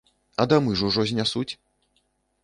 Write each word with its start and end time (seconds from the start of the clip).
А 0.43 0.45
дамы 0.53 0.71
ж 0.79 0.87
ужо 0.87 1.03
знясуць! 1.11 1.53